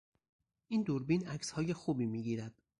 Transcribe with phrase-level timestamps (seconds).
[0.67, 2.53] این دوربین عکسهای خوبی میگیرد.